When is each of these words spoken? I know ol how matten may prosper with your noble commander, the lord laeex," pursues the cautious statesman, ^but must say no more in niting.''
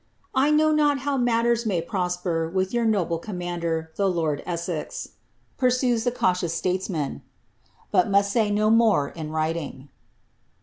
I 0.33 0.49
know 0.49 0.71
ol 0.71 0.97
how 0.97 1.15
matten 1.15 1.55
may 1.67 1.79
prosper 1.79 2.49
with 2.49 2.73
your 2.73 2.85
noble 2.85 3.19
commander, 3.19 3.91
the 3.97 4.09
lord 4.09 4.41
laeex," 4.47 5.09
pursues 5.59 6.05
the 6.05 6.11
cautious 6.11 6.55
statesman, 6.55 7.21
^but 7.93 8.09
must 8.09 8.31
say 8.33 8.49
no 8.49 8.71
more 8.71 9.09
in 9.09 9.29
niting.'' 9.29 9.89